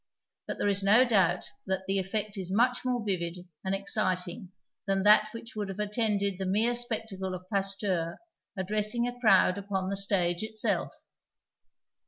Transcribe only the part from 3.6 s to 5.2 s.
and exciting than